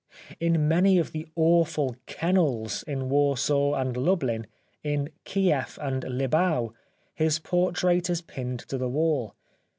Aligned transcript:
In 0.39 0.67
many 0.67 0.97
of 0.97 1.11
the 1.11 1.27
awful 1.35 1.95
kennels 2.07 2.81
in 2.87 3.07
Warsaw 3.07 3.75
and 3.75 3.93
Lublin^ 3.93 4.45
in 4.83 5.09
Kieff 5.25 5.77
and 5.79 6.03
Libau 6.05 6.73
his 7.13 7.37
portrait 7.37 8.09
is 8.09 8.23
pinned 8.23 8.61
to 8.61 8.79
the 8.79 8.89
wall. 8.89 9.35